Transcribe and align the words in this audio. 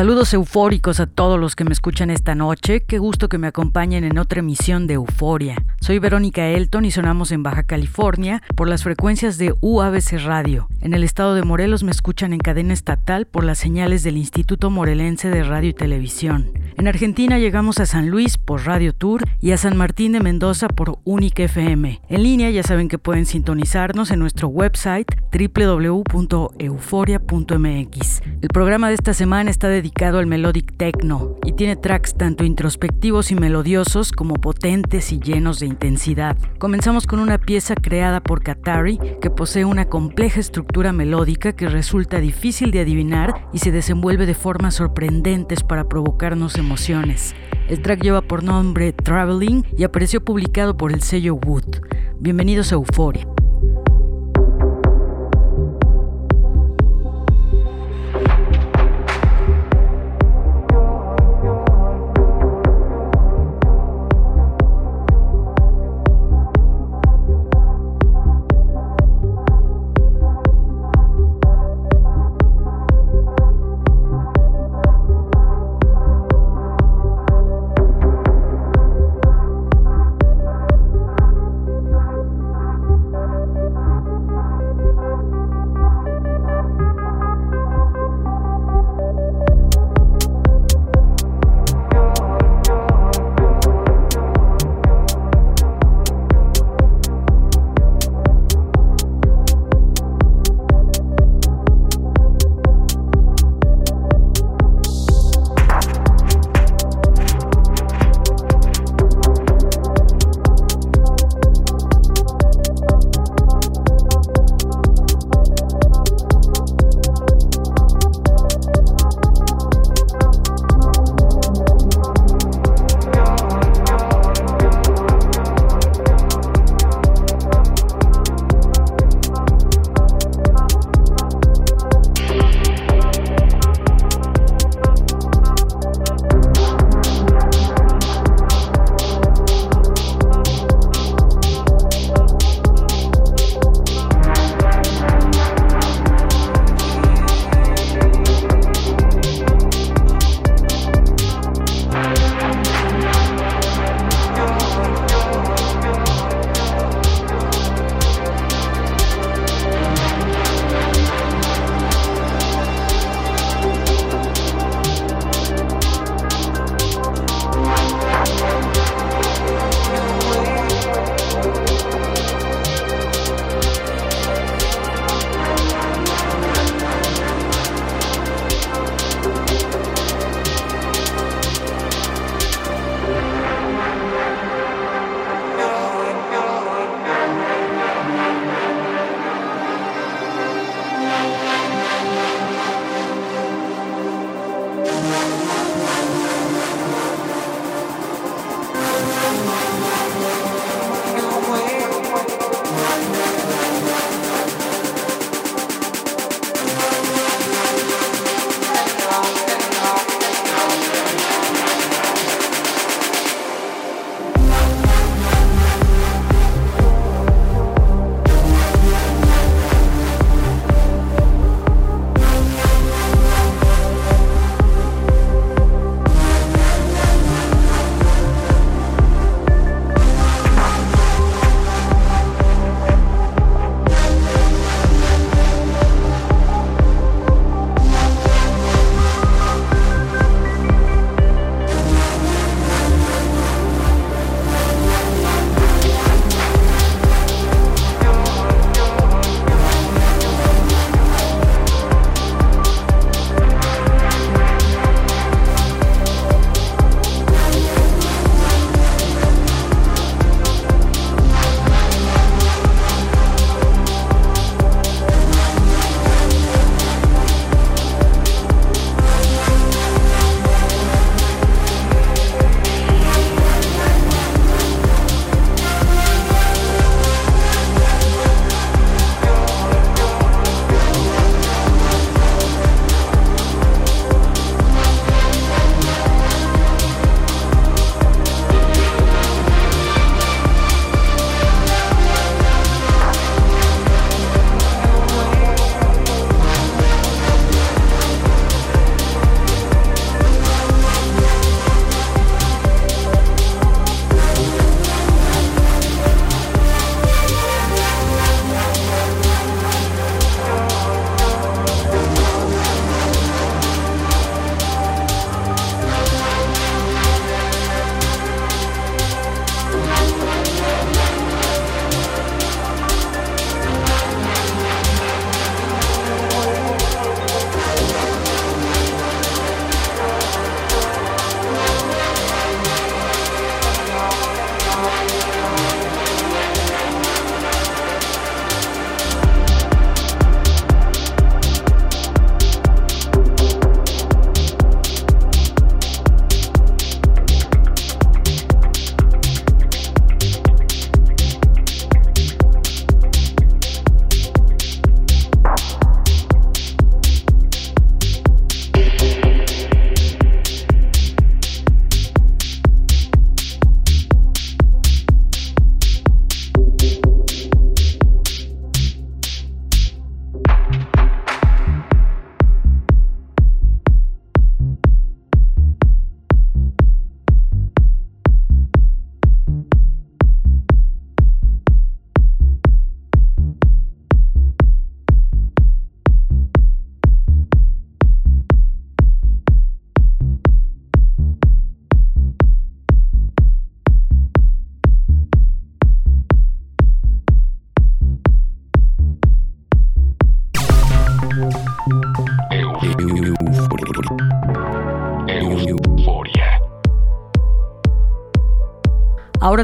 Saludos 0.00 0.32
eufóricos 0.32 0.98
a 0.98 1.06
todos 1.06 1.38
los 1.38 1.54
que 1.54 1.64
me 1.64 1.74
escuchan 1.74 2.08
esta 2.08 2.34
noche. 2.34 2.84
Qué 2.84 2.96
gusto 2.96 3.28
que 3.28 3.36
me 3.36 3.48
acompañen 3.48 4.02
en 4.02 4.16
otra 4.16 4.40
emisión 4.40 4.86
de 4.86 4.94
Euforia. 4.94 5.62
Soy 5.82 5.98
Verónica 5.98 6.48
Elton 6.48 6.86
y 6.86 6.90
sonamos 6.90 7.32
en 7.32 7.42
Baja 7.42 7.64
California 7.64 8.42
por 8.56 8.66
las 8.66 8.82
frecuencias 8.82 9.36
de 9.36 9.54
UABC 9.60 10.24
Radio. 10.24 10.68
En 10.80 10.94
el 10.94 11.04
estado 11.04 11.34
de 11.34 11.42
Morelos 11.42 11.82
me 11.82 11.90
escuchan 11.90 12.32
en 12.32 12.38
cadena 12.38 12.72
estatal 12.72 13.26
por 13.26 13.44
las 13.44 13.58
señales 13.58 14.02
del 14.02 14.16
Instituto 14.16 14.70
Morelense 14.70 15.28
de 15.28 15.42
Radio 15.42 15.68
y 15.68 15.74
Televisión. 15.74 16.50
En 16.78 16.88
Argentina 16.88 17.38
llegamos 17.38 17.78
a 17.78 17.84
San 17.84 18.08
Luis 18.08 18.38
por 18.38 18.64
Radio 18.64 18.94
Tour 18.94 19.24
y 19.38 19.50
a 19.50 19.58
San 19.58 19.76
Martín 19.76 20.12
de 20.12 20.20
Mendoza 20.20 20.68
por 20.68 20.98
Unique 21.04 21.44
FM. 21.44 22.00
En 22.08 22.22
línea 22.22 22.48
ya 22.48 22.62
saben 22.62 22.88
que 22.88 22.96
pueden 22.96 23.26
sintonizarnos 23.26 24.10
en 24.10 24.18
nuestro 24.18 24.48
website 24.48 25.08
www.euforia.mx. 25.30 28.22
El 28.40 28.48
programa 28.48 28.88
de 28.88 28.94
esta 28.94 29.12
semana 29.12 29.50
está 29.50 29.68
dedicado 29.68 29.89
al 30.00 30.26
melodic 30.26 30.76
techno 30.78 31.36
y 31.44 31.52
tiene 31.52 31.76
tracks 31.76 32.14
tanto 32.14 32.44
introspectivos 32.44 33.30
y 33.30 33.34
melodiosos 33.34 34.12
como 34.12 34.34
potentes 34.34 35.12
y 35.12 35.20
llenos 35.20 35.60
de 35.60 35.66
intensidad. 35.66 36.38
Comenzamos 36.58 37.06
con 37.06 37.20
una 37.20 37.36
pieza 37.36 37.74
creada 37.74 38.22
por 38.22 38.42
Katari 38.42 38.98
que 39.20 39.28
posee 39.28 39.66
una 39.66 39.84
compleja 39.84 40.40
estructura 40.40 40.92
melódica 40.92 41.52
que 41.52 41.68
resulta 41.68 42.18
difícil 42.18 42.70
de 42.70 42.80
adivinar 42.80 43.48
y 43.52 43.58
se 43.58 43.72
desenvuelve 43.72 44.24
de 44.24 44.34
formas 44.34 44.76
sorprendentes 44.76 45.62
para 45.62 45.86
provocarnos 45.86 46.56
emociones. 46.56 47.34
El 47.68 47.82
track 47.82 48.02
lleva 48.02 48.22
por 48.22 48.42
nombre 48.42 48.92
Traveling 48.92 49.66
y 49.76 49.84
apareció 49.84 50.24
publicado 50.24 50.78
por 50.78 50.92
el 50.92 51.02
sello 51.02 51.34
Wood. 51.34 51.82
Bienvenidos 52.18 52.72
a 52.72 52.76
Euforia. 52.76 53.26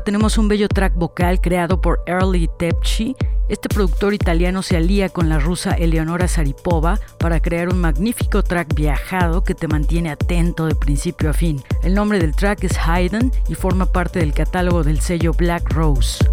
Tenemos 0.07 0.39
un 0.39 0.47
bello 0.47 0.69
track 0.69 0.95
vocal 0.95 1.41
creado 1.41 1.81
por 1.81 2.01
Early 2.07 2.49
Tepchi. 2.61 3.17
Este 3.49 3.69
productor 3.69 4.15
italiano 4.15 4.63
se 4.63 4.77
alía 4.77 5.09
con 5.09 5.29
la 5.29 5.41
rusa 5.41 5.73
Eleonora 5.73 6.29
Saripova 6.29 7.01
para 7.19 7.41
crear 7.41 7.69
un 7.69 7.81
magnífico 7.81 8.45
track 8.45 8.73
viajado 8.73 9.43
que 9.43 9.57
te 9.57 9.67
mantiene 9.67 10.11
atento 10.11 10.67
de 10.67 10.77
principio 10.77 11.31
a 11.31 11.33
fin. 11.33 11.61
El 11.83 11.95
nombre 11.95 12.21
del 12.21 12.37
track 12.37 12.63
es 12.63 12.79
Hayden 12.79 13.33
y 13.49 13.57
forma 13.57 13.87
parte 13.87 14.21
del 14.21 14.33
catálogo 14.33 14.85
del 14.85 15.01
sello 15.01 15.33
Black 15.33 15.73
Rose. 15.73 16.25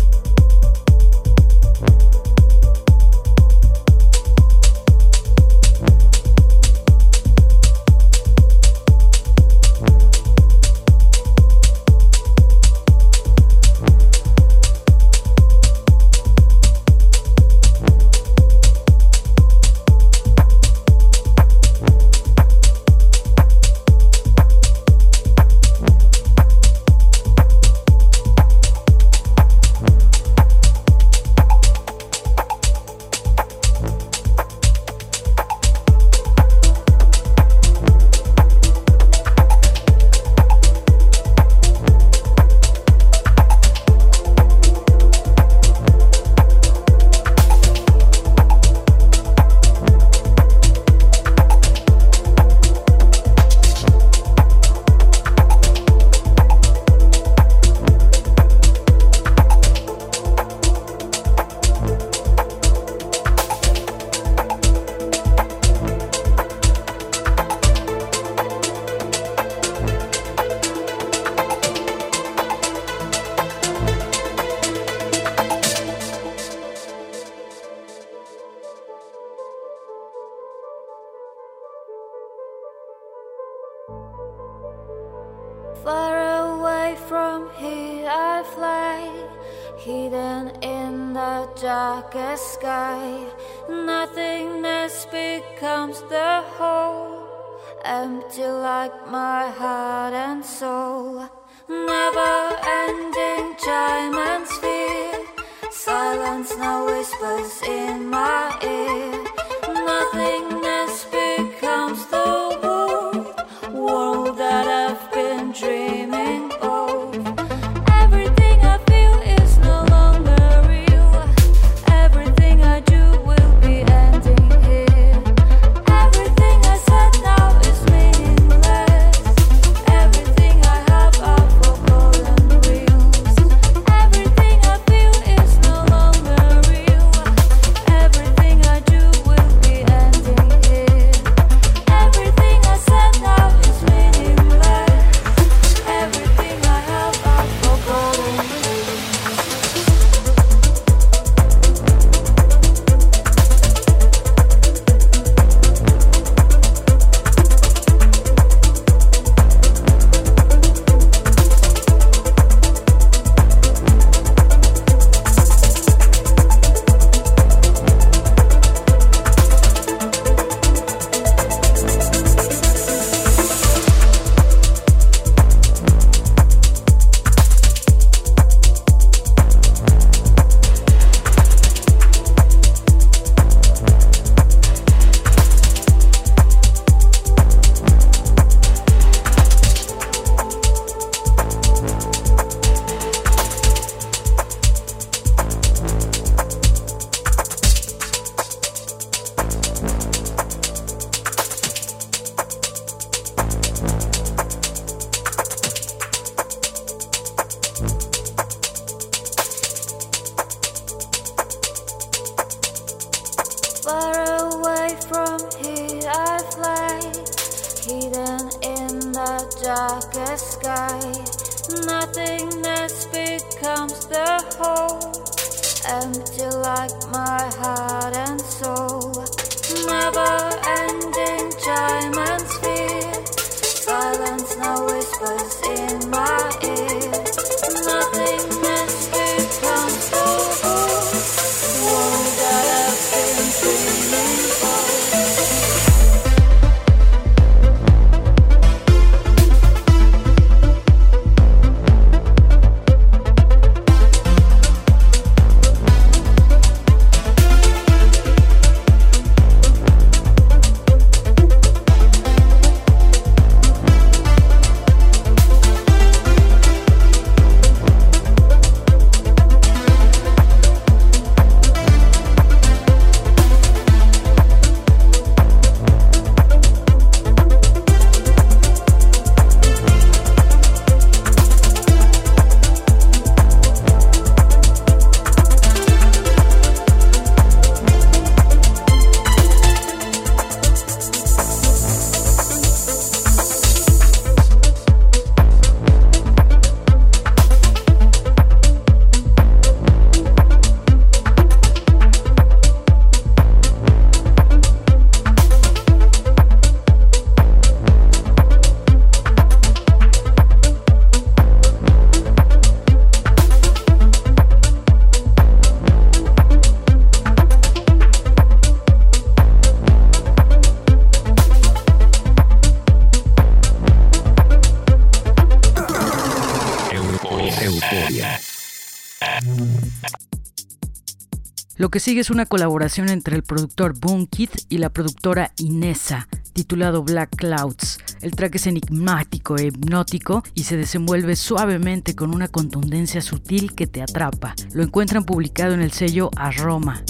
Que 331.93 331.99
sigue 331.99 332.21
es 332.21 332.31
una 332.31 332.47
colaboración 332.47 333.09
entre 333.09 333.35
el 333.35 333.43
productor 333.43 333.93
Boom 333.99 334.25
Kid 334.25 334.49
y 334.67 334.79
la 334.79 334.89
productora 334.89 335.51
Inesa, 335.57 336.27
titulado 336.51 337.03
Black 337.03 337.35
Clouds. 337.35 337.99
El 338.21 338.31
track 338.31 338.55
es 338.55 338.65
enigmático 338.65 339.57
e 339.57 339.67
hipnótico 339.67 340.41
y 340.55 340.63
se 340.63 340.75
desenvuelve 340.75 341.35
suavemente 341.35 342.15
con 342.15 342.33
una 342.33 342.47
contundencia 342.47 343.21
sutil 343.21 343.75
que 343.75 343.85
te 343.85 344.01
atrapa. 344.01 344.55
Lo 344.73 344.81
encuentran 344.81 345.23
publicado 345.23 345.75
en 345.75 345.83
el 345.83 345.91
sello 345.91 346.31
Aroma. 346.35 347.03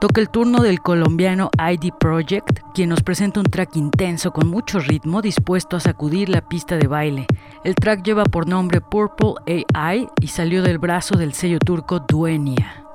Toca 0.00 0.20
el 0.20 0.28
turno 0.30 0.62
del 0.62 0.80
colombiano 0.80 1.50
ID 1.58 1.92
Project, 1.98 2.60
quien 2.72 2.90
nos 2.90 3.02
presenta 3.02 3.40
un 3.40 3.46
track 3.46 3.74
intenso 3.74 4.30
con 4.30 4.46
mucho 4.46 4.78
ritmo 4.78 5.20
dispuesto 5.20 5.76
a 5.76 5.80
sacudir 5.80 6.28
la 6.28 6.40
pista 6.40 6.76
de 6.76 6.86
baile. 6.86 7.26
El 7.64 7.74
track 7.74 8.04
lleva 8.04 8.22
por 8.22 8.46
nombre 8.46 8.80
Purple 8.80 9.34
AI 9.74 10.08
y 10.20 10.28
salió 10.28 10.62
del 10.62 10.78
brazo 10.78 11.16
del 11.16 11.34
sello 11.34 11.58
turco 11.58 11.98
Duenia. 11.98 12.87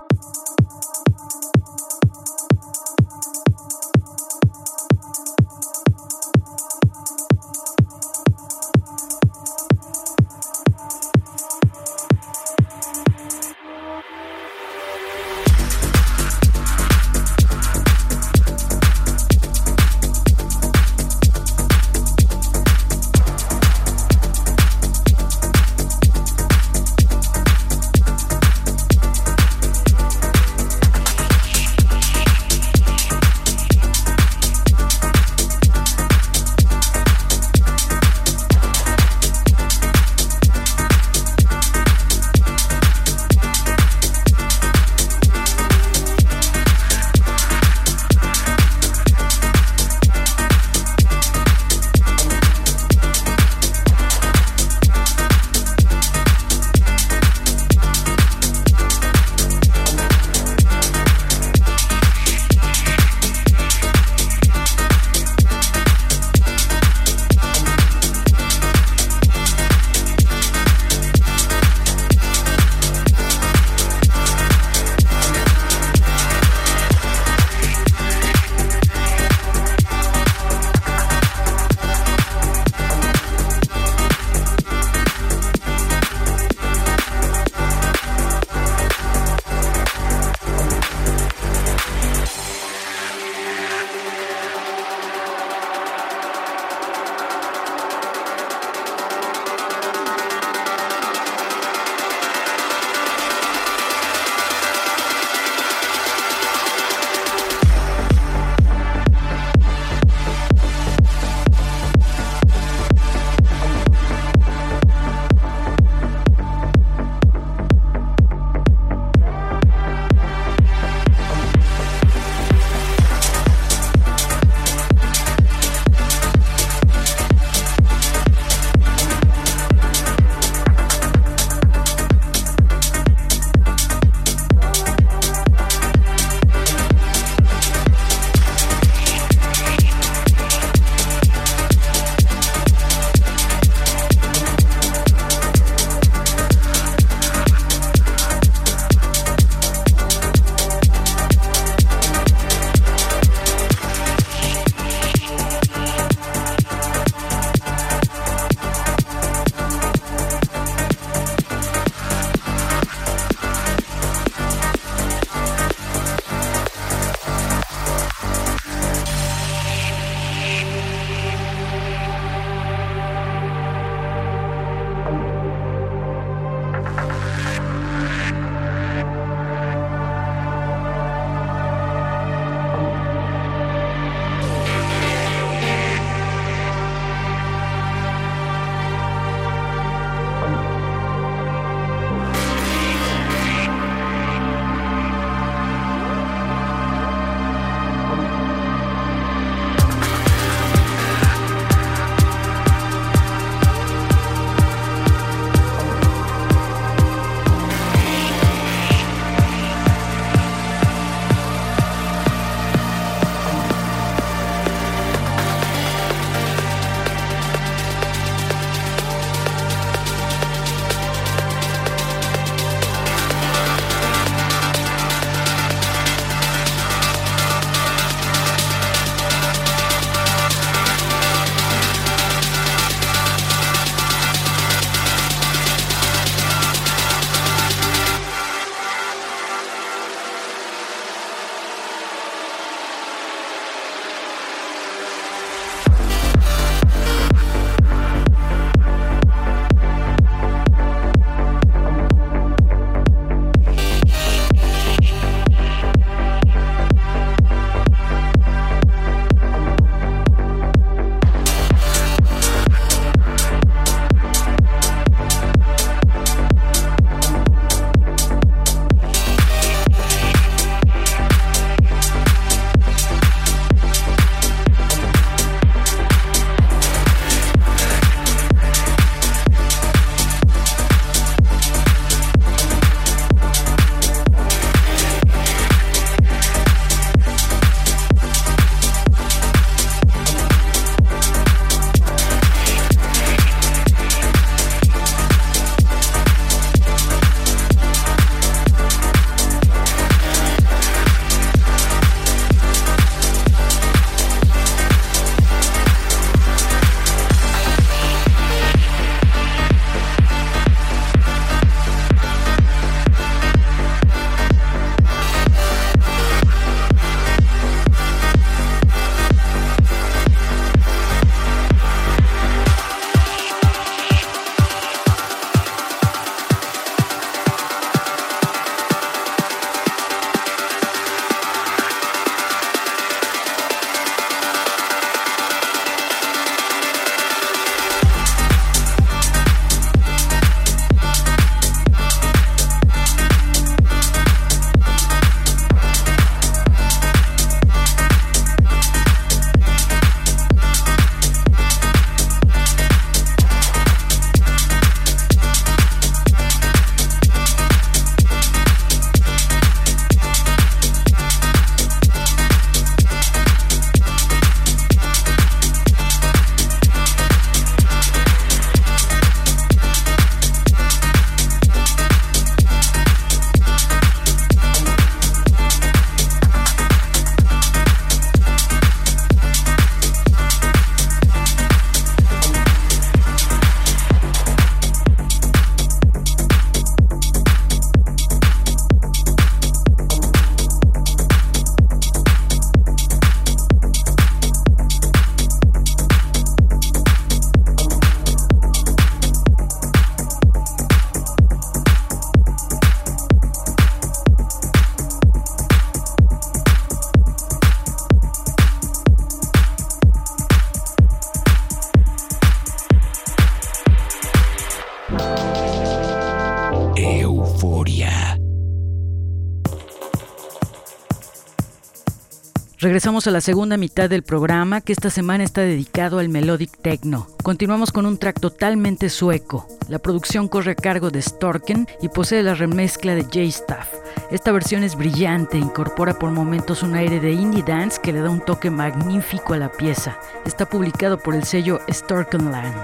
Regresamos 422.93 423.25
a 423.25 423.31
la 423.31 423.41
segunda 423.41 423.75
mitad 423.75 424.07
del 424.07 424.21
programa 424.21 424.79
que 424.79 424.93
esta 424.93 425.09
semana 425.09 425.43
está 425.43 425.61
dedicado 425.61 426.19
al 426.19 426.29
melodic 426.29 426.77
techno. 426.77 427.25
Continuamos 427.41 427.91
con 427.91 428.05
un 428.05 428.19
track 428.19 428.39
totalmente 428.39 429.09
sueco. 429.09 429.67
La 429.89 429.97
producción 429.97 430.47
corre 430.47 430.73
a 430.73 430.75
cargo 430.75 431.09
de 431.09 431.19
Storken 431.19 431.87
y 432.03 432.09
posee 432.09 432.43
la 432.43 432.53
remezcla 432.53 433.15
de 433.15 433.23
J-Staff. 433.23 433.87
Esta 434.29 434.51
versión 434.51 434.83
es 434.83 434.95
brillante, 434.95 435.57
incorpora 435.57 436.19
por 436.19 436.29
momentos 436.29 436.83
un 436.83 436.93
aire 436.93 437.19
de 437.19 437.31
indie 437.31 437.63
dance 437.63 437.99
que 437.99 438.13
le 438.13 438.21
da 438.21 438.29
un 438.29 438.45
toque 438.45 438.69
magnífico 438.69 439.55
a 439.55 439.57
la 439.57 439.71
pieza. 439.71 440.19
Está 440.45 440.69
publicado 440.69 441.17
por 441.17 441.33
el 441.33 441.45
sello 441.45 441.81
Storkenland. 441.91 442.75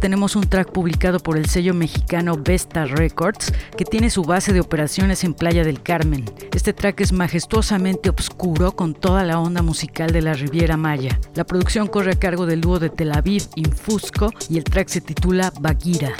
Tenemos 0.00 0.36
un 0.36 0.46
track 0.46 0.70
publicado 0.70 1.18
por 1.18 1.38
el 1.38 1.46
sello 1.46 1.72
mexicano 1.72 2.36
Vesta 2.36 2.84
Records 2.84 3.52
que 3.76 3.84
tiene 3.84 4.10
su 4.10 4.22
base 4.22 4.52
de 4.52 4.60
operaciones 4.60 5.24
en 5.24 5.34
Playa 5.34 5.64
del 5.64 5.82
Carmen. 5.82 6.24
Este 6.52 6.72
track 6.72 7.00
es 7.00 7.12
majestuosamente 7.12 8.10
oscuro 8.10 8.72
con 8.72 8.94
toda 8.94 9.24
la 9.24 9.40
onda 9.40 9.62
musical 9.62 10.10
de 10.10 10.22
la 10.22 10.34
Riviera 10.34 10.76
Maya. 10.76 11.18
La 11.34 11.44
producción 11.44 11.86
corre 11.86 12.12
a 12.12 12.18
cargo 12.18 12.44
del 12.44 12.60
dúo 12.60 12.78
de 12.78 12.90
Tel 12.90 13.12
Aviv, 13.12 13.44
Infusco, 13.54 14.30
y 14.48 14.58
el 14.58 14.64
track 14.64 14.88
se 14.88 15.00
titula 15.00 15.52
Bagira. 15.60 16.12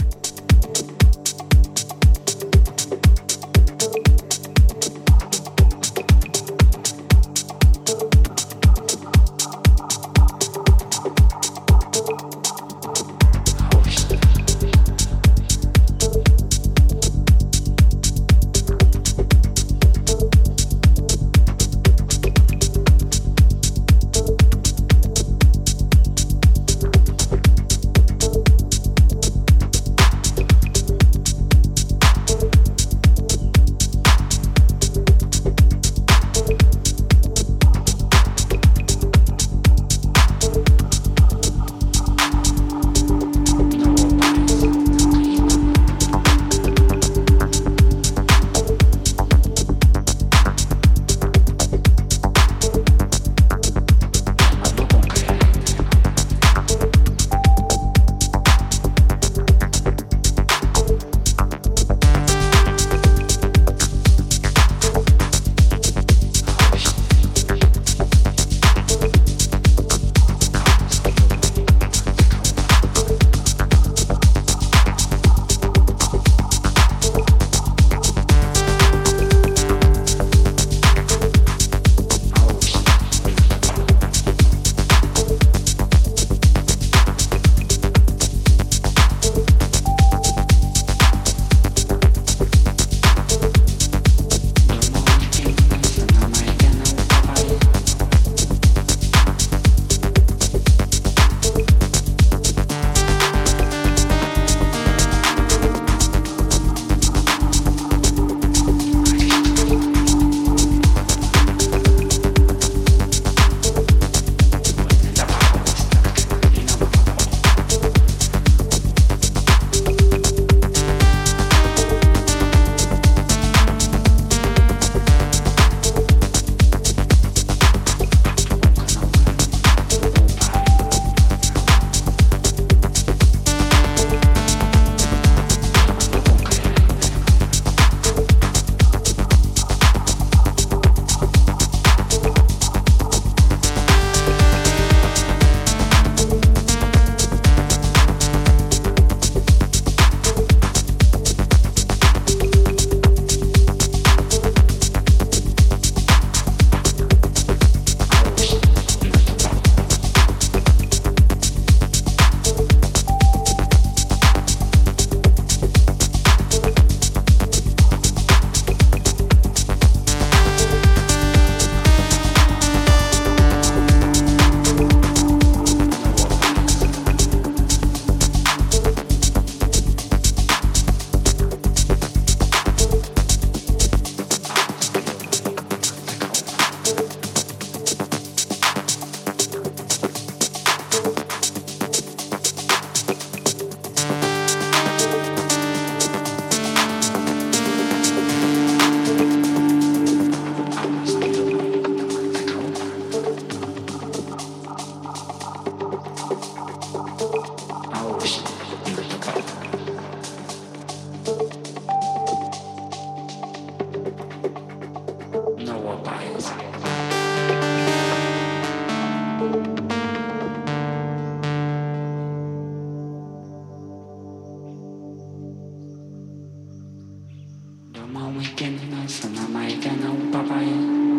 pequeninas, 228.55 229.25
Ana 229.25 229.49
Maria 229.49 229.93
não, 230.01 230.31
papai. 230.31 231.14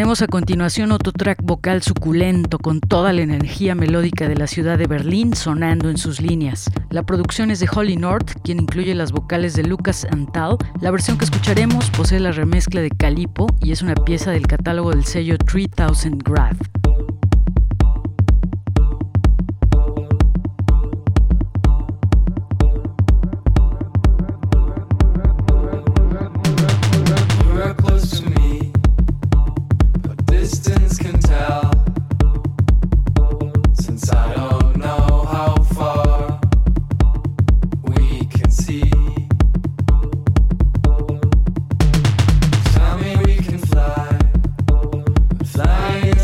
Tenemos 0.00 0.22
a 0.22 0.28
continuación 0.28 0.92
otro 0.92 1.12
track 1.12 1.42
vocal 1.42 1.82
suculento 1.82 2.56
con 2.56 2.80
toda 2.80 3.12
la 3.12 3.20
energía 3.20 3.74
melódica 3.74 4.30
de 4.30 4.34
la 4.34 4.46
ciudad 4.46 4.78
de 4.78 4.86
Berlín 4.86 5.34
sonando 5.34 5.90
en 5.90 5.98
sus 5.98 6.22
líneas. 6.22 6.70
La 6.88 7.02
producción 7.02 7.50
es 7.50 7.60
de 7.60 7.68
Holly 7.70 7.96
North, 7.96 8.30
quien 8.42 8.60
incluye 8.60 8.94
las 8.94 9.12
vocales 9.12 9.54
de 9.56 9.64
Lucas 9.64 10.06
Antal. 10.10 10.56
La 10.80 10.90
versión 10.90 11.18
que 11.18 11.26
escucharemos 11.26 11.90
posee 11.90 12.18
la 12.18 12.32
remezcla 12.32 12.80
de 12.80 12.88
Calipo 12.88 13.46
y 13.60 13.72
es 13.72 13.82
una 13.82 13.94
pieza 13.94 14.30
del 14.30 14.46
catálogo 14.46 14.88
del 14.88 15.04
sello 15.04 15.36
3000 15.36 15.68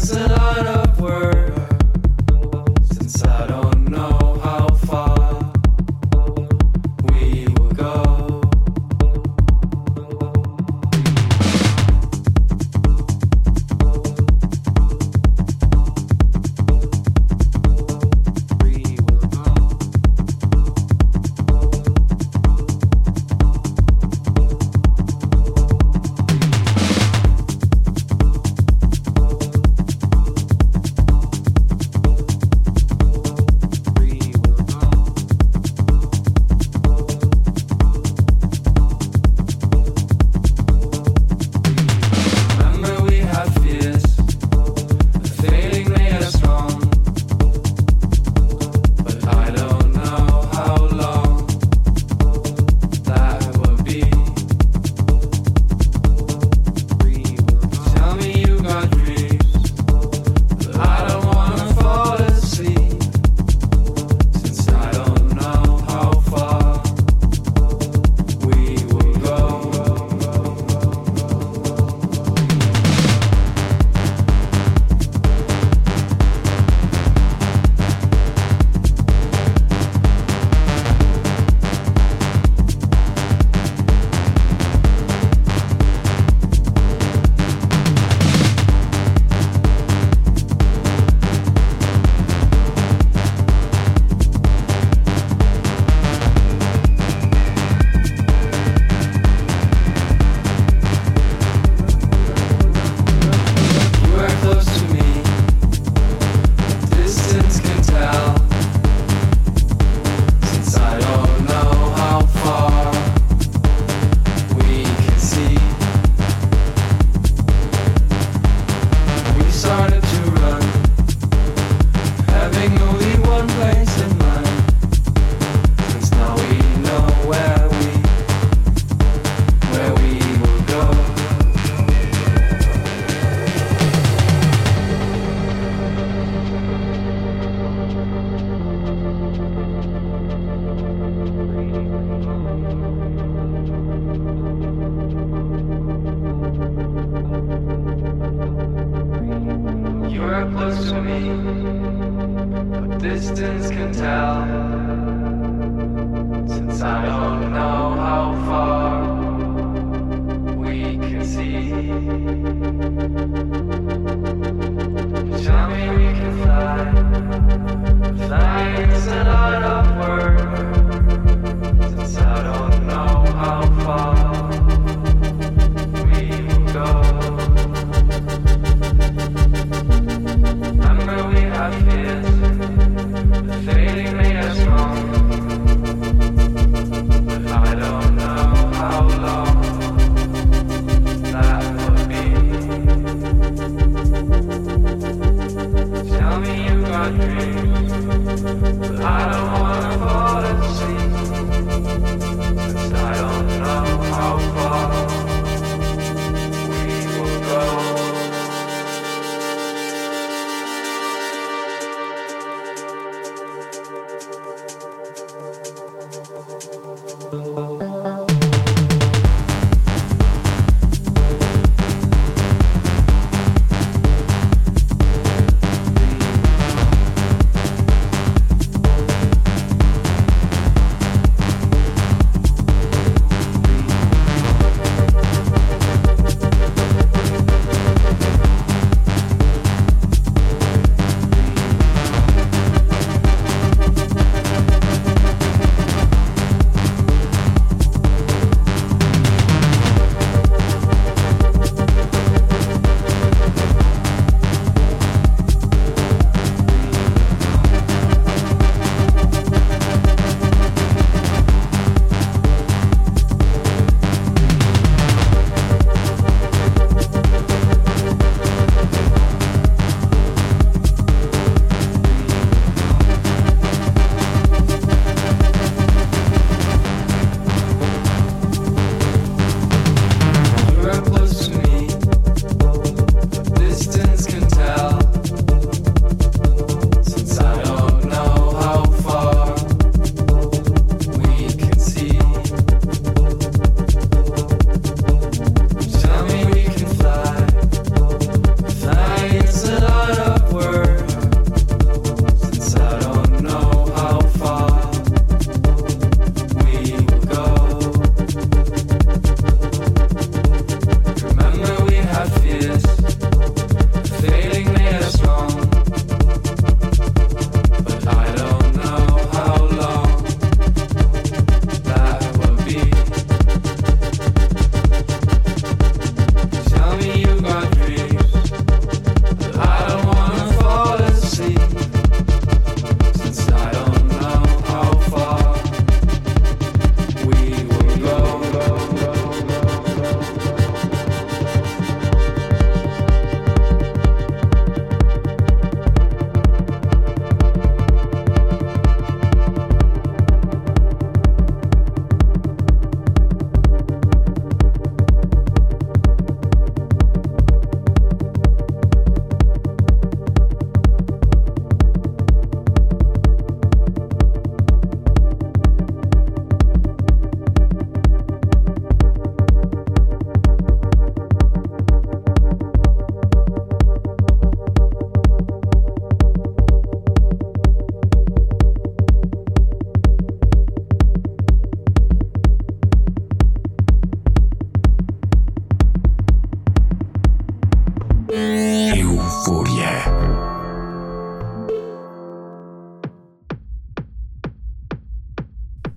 It's 0.08 0.14
a 0.14 0.28
lot 0.28 0.66
of 0.68 1.00
work. 1.00 1.45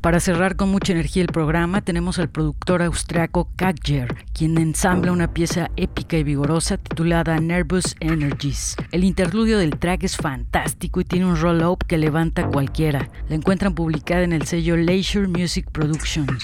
Para 0.10 0.20
cerrar 0.20 0.56
con 0.56 0.70
mucha 0.70 0.92
energía 0.92 1.22
el 1.22 1.28
programa, 1.28 1.82
tenemos 1.82 2.18
al 2.18 2.32
productor 2.32 2.82
austriaco 2.82 3.48
Kagger, 3.56 4.26
quien 4.34 4.58
ensambla 4.58 5.12
una 5.12 5.36
pieza 5.36 5.70
épica 5.76 6.18
y 6.18 6.24
vigorosa 6.24 6.78
titulada 6.78 7.40
Nervous 7.40 7.96
Energies. 8.00 8.76
El 8.92 9.04
interludio 9.04 9.60
del 9.60 9.78
track 9.78 10.06
es 10.06 10.18
fantástico 10.18 11.00
y 11.00 11.06
tiene 11.06 11.28
un 11.28 11.40
roll-up 11.40 11.86
que 11.86 12.00
levanta 12.00 12.48
cualquiera. 12.48 13.08
La 13.30 13.36
encuentran 13.36 13.76
publicada 13.76 14.24
en 14.24 14.34
el 14.34 14.48
sello 14.48 14.78
Leisure 14.78 15.28
Music 15.28 15.70
Productions. 15.72 16.44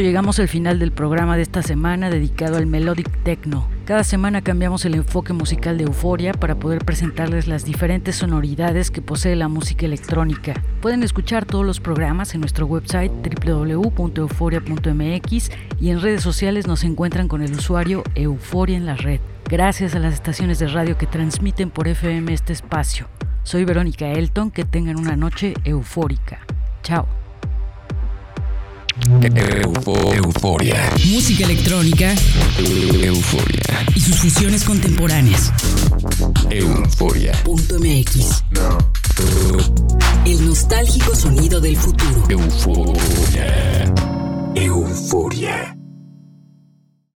Llegamos 0.00 0.38
al 0.38 0.48
final 0.48 0.78
del 0.78 0.92
programa 0.92 1.36
de 1.36 1.42
esta 1.42 1.62
semana 1.62 2.10
dedicado 2.10 2.56
al 2.56 2.66
Melodic 2.66 3.10
Techno. 3.22 3.68
Cada 3.84 4.04
semana 4.04 4.42
cambiamos 4.42 4.84
el 4.84 4.94
enfoque 4.94 5.32
musical 5.32 5.78
de 5.78 5.84
Euforia 5.84 6.32
para 6.32 6.56
poder 6.56 6.84
presentarles 6.84 7.46
las 7.46 7.64
diferentes 7.64 8.16
sonoridades 8.16 8.90
que 8.90 9.00
posee 9.00 9.36
la 9.36 9.48
música 9.48 9.86
electrónica. 9.86 10.54
Pueden 10.82 11.02
escuchar 11.02 11.46
todos 11.46 11.64
los 11.64 11.80
programas 11.80 12.34
en 12.34 12.40
nuestro 12.40 12.66
website 12.66 13.12
www.euforia.mx 13.44 15.50
y 15.80 15.90
en 15.90 16.00
redes 16.00 16.22
sociales 16.22 16.66
nos 16.66 16.84
encuentran 16.84 17.28
con 17.28 17.42
el 17.42 17.52
usuario 17.52 18.02
Euforia 18.14 18.76
en 18.76 18.86
la 18.86 18.96
red. 18.96 19.20
Gracias 19.48 19.94
a 19.94 20.00
las 20.00 20.14
estaciones 20.14 20.58
de 20.58 20.66
radio 20.66 20.98
que 20.98 21.06
transmiten 21.06 21.70
por 21.70 21.88
FM 21.88 22.32
este 22.32 22.52
espacio. 22.52 23.08
Soy 23.44 23.64
Verónica 23.64 24.10
Elton, 24.10 24.50
que 24.50 24.64
tengan 24.64 24.98
una 24.98 25.16
noche 25.16 25.54
eufórica. 25.64 26.40
Chao. 26.82 27.15
Euforia. 29.22 30.90
Música 31.06 31.44
electrónica 31.44 32.14
Euforia. 32.58 33.86
y 33.94 34.00
sus 34.00 34.16
fusiones 34.16 34.64
contemporáneas. 34.64 35.52
Euforia. 36.50 37.32
Punto 37.44 37.78
MX. 37.78 38.42
El 40.24 40.46
nostálgico 40.46 41.14
sonido 41.14 41.60
del 41.60 41.76
futuro. 41.76 42.24
Euforia. 42.28 43.94
Euforia. 44.54 45.75